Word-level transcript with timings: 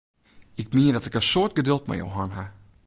Ik 0.53 0.73
mien 0.73 0.93
dat 0.93 1.05
ik 1.05 1.13
in 1.13 1.21
soad 1.31 1.51
geduld 1.55 1.85
mei 1.87 1.99
jo 2.01 2.07
hân 2.17 2.31
ha! 2.37 2.45